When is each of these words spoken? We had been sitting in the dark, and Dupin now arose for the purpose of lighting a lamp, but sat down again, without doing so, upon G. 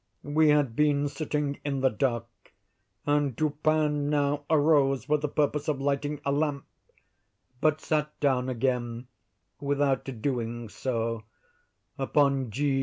We 0.23 0.49
had 0.49 0.75
been 0.75 1.07
sitting 1.09 1.59
in 1.63 1.81
the 1.81 1.91
dark, 1.91 2.25
and 3.05 3.35
Dupin 3.35 4.09
now 4.09 4.45
arose 4.49 5.05
for 5.05 5.19
the 5.19 5.27
purpose 5.27 5.67
of 5.67 5.79
lighting 5.79 6.19
a 6.25 6.31
lamp, 6.31 6.65
but 7.59 7.79
sat 7.79 8.19
down 8.19 8.49
again, 8.49 9.05
without 9.59 10.05
doing 10.19 10.69
so, 10.69 11.21
upon 11.99 12.49
G. 12.49 12.79